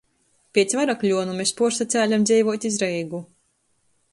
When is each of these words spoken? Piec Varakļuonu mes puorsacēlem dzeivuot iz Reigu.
Piec 0.57 0.71
Varakļuonu 0.77 1.35
mes 1.41 1.53
puorsacēlem 1.59 2.25
dzeivuot 2.31 2.67
iz 2.71 2.81
Reigu. 2.85 3.21